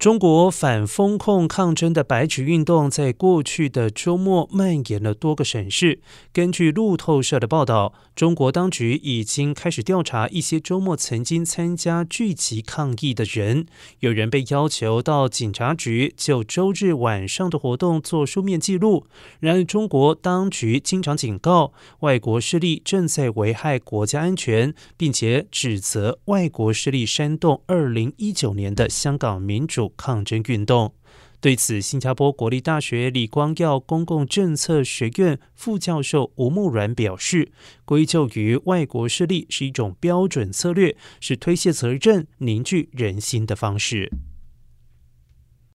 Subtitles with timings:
[0.00, 6.00] 中国反封控抗争的白纸运动，在过去的周末蔓延了多个省市。
[6.32, 13.66] 根据路透社的报道，中国当局已经开始调查一些周末曾经参加聚集抗议的人。
[13.98, 19.04] 有人被要求到警察局就周日晚上的活动做书面记录。
[19.40, 29.89] 然而，中国当局经常警告外国势力正在危害国家安全，并且指责外国势力煽动二零一九年的香港民主。
[29.96, 30.94] 抗争运动。
[31.40, 37.50] 对此，新加坡国立大学李光耀公共政策学院副教授吴木然表示，
[37.86, 44.12] 归咎于外国势力是一种标准策略，是推卸责任、凝聚人心的方式。